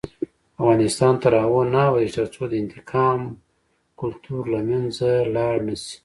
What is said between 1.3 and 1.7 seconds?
هغو